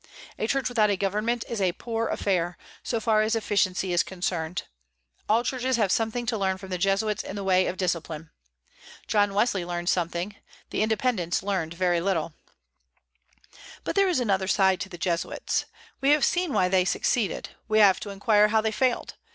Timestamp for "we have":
16.01-16.25, 17.67-17.99